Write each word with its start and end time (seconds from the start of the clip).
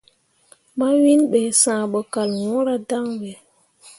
Mawiŋ 0.77 1.19
be, 1.31 1.39
sããh 1.61 1.79
bo 1.91 1.99
kal 2.13 2.29
wɲǝǝra 2.41 2.75
dan. 2.89 3.07